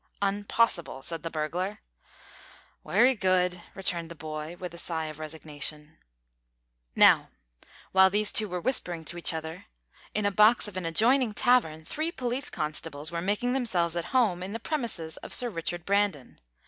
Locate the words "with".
4.59-4.73